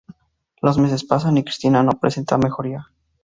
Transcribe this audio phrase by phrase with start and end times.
[0.63, 2.89] Los meses pasan, y Cristina no presenta mejoría.